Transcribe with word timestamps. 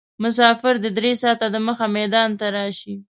مسافر 0.23 0.73
دې 0.83 0.89
درې 0.97 1.11
ساعته 1.21 1.47
دمخه 1.55 1.85
میدان 1.97 2.29
ته 2.39 2.45
راشي. 2.55 2.95